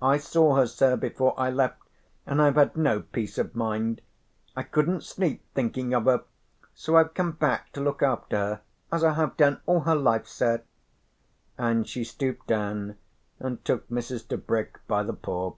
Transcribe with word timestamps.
I 0.00 0.16
saw 0.16 0.54
her, 0.56 0.66
sir, 0.66 0.96
before 0.96 1.34
I 1.38 1.50
left, 1.50 1.82
and 2.24 2.40
I've 2.40 2.54
had 2.54 2.74
no 2.74 3.02
peace 3.02 3.36
of 3.36 3.54
mind. 3.54 4.00
I 4.56 4.62
couldn't 4.62 5.02
sleep 5.02 5.44
thinking 5.54 5.92
of 5.92 6.06
her. 6.06 6.24
So 6.72 6.96
I've 6.96 7.12
come 7.12 7.32
back 7.32 7.70
to 7.74 7.82
look 7.82 8.02
after 8.02 8.34
her, 8.38 8.60
as 8.90 9.04
I 9.04 9.12
have 9.12 9.36
done 9.36 9.60
all 9.66 9.80
her 9.80 9.94
life, 9.94 10.26
sir," 10.26 10.62
and 11.58 11.86
she 11.86 12.02
stooped 12.02 12.46
down 12.46 12.96
and 13.38 13.62
took 13.62 13.86
Mrs. 13.90 14.26
Tebrick 14.26 14.80
by 14.88 15.02
the 15.02 15.12
paw. 15.12 15.54